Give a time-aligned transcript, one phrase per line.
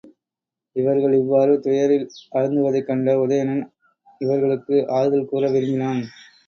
[0.75, 2.07] இவர்கள் இவ்வாறு துயரில்
[2.35, 3.63] அழுந்துவதைக் கண்ட உதயணன்
[4.21, 6.03] இவர்களுக்கு ஆறுதல் கூற விரும்பினான்.